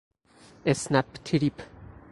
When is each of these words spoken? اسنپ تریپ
اسنپ 0.65 1.09
تریپ 1.25 1.57